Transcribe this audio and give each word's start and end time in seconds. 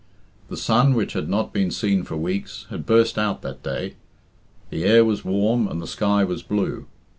The 0.47 0.57
sun, 0.57 0.95
which 0.95 1.13
had 1.13 1.29
not 1.29 1.53
been 1.53 1.69
seen 1.69 2.01
for 2.05 2.17
weeks, 2.17 2.65
had 2.71 2.87
burst 2.87 3.19
out 3.19 3.43
that 3.43 3.61
day; 3.61 3.97
the 4.71 4.83
air 4.83 5.05
was 5.05 5.23
warm, 5.23 5.67
and 5.67 5.79
the 5.79 5.85
sky 5.85 6.23
was 6.23 6.41
blue. 6.41 6.87